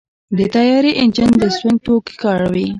[0.37, 2.67] د طیارې انجن د سونګ توکي کاروي.